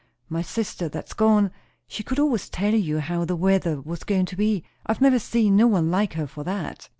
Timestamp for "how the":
3.01-3.35